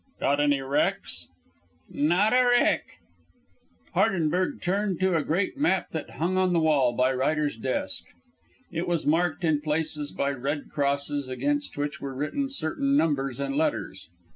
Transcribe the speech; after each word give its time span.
"Got 0.19 0.39
any 0.39 0.61
wrecks?" 0.61 1.27
"Not 1.87 2.33
a 2.33 2.43
wreck." 2.43 2.97
Hardenberg 3.93 4.59
turned 4.59 4.99
to 5.01 5.15
a 5.15 5.21
great 5.23 5.57
map 5.59 5.91
that 5.91 6.09
hung 6.17 6.37
on 6.37 6.53
the 6.53 6.59
wall 6.59 6.91
by 6.95 7.13
Ryder's 7.13 7.55
desk. 7.55 8.05
It 8.71 8.87
was 8.87 9.05
marked 9.05 9.43
in 9.43 9.61
places 9.61 10.11
by 10.11 10.31
red 10.31 10.71
crosses, 10.71 11.29
against 11.29 11.77
which 11.77 12.01
were 12.01 12.15
written 12.15 12.49
certain 12.49 12.97
numbers 12.97 13.39
and 13.39 13.55
letters. 13.55 14.09